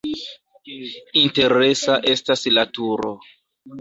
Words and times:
Interesa 1.25 1.99
estas 2.15 2.47
la 2.59 2.65
turo. 2.79 3.13